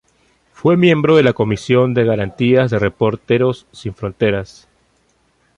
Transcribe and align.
Fue 0.51 0.77
miembro 0.77 1.15
de 1.15 1.21
la 1.21 1.33
Comisión 1.33 1.93
de 1.93 2.03
Garantías 2.05 2.71
de 2.71 2.79
Reporteros 2.79 3.67
Sin 3.71 3.93
Fronteras. 3.93 4.67